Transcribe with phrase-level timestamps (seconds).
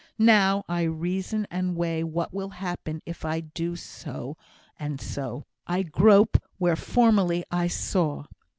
[0.17, 4.35] Now, I reason and weigh what will happen if I do so
[4.79, 8.25] and so I grope where formerly I saw.